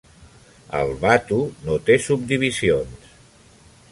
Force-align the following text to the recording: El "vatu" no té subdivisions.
El 0.77 0.93
"vatu" 1.03 1.37
no 1.67 1.77
té 1.89 1.99
subdivisions. 2.07 3.13